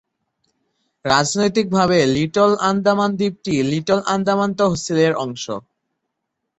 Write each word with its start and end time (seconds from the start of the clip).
রাজনৈতিকভাবে, 1.05 1.97
লিটল 2.15 2.51
আন্দামান 2.69 3.11
দ্বীপটি 3.15 3.53
লিটল 3.71 3.99
আন্দামান 4.13 4.49
তহসিলের 4.59 5.13
অংশ। 5.23 5.45